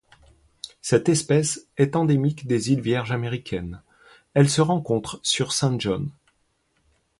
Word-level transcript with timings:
Cette 0.81 1.09
espèce 1.09 1.67
est 1.77 1.95
endémique 1.95 2.47
des 2.47 2.71
îles 2.71 2.81
Vierges 2.81 3.11
américaines, 3.11 3.83
elle 4.33 4.49
se 4.49 4.61
rencontre 4.61 5.19
sur 5.21 5.51
Saint 5.53 5.77
John. 5.77 6.09